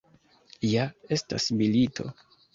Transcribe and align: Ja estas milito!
Ja 0.69 0.85
estas 1.19 1.47
milito! 1.61 2.09